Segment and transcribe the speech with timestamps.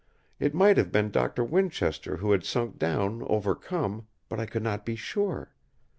[0.39, 4.83] It might have been Doctor Winchester who had sunk down overcome; but I could not
[4.83, 5.51] be sure.